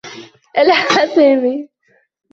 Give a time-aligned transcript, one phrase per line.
[0.57, 1.69] ألحّ سامي.